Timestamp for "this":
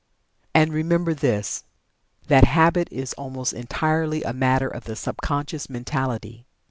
1.13-1.63